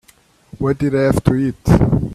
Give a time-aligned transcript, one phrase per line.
[0.57, 1.55] What did they have to eat?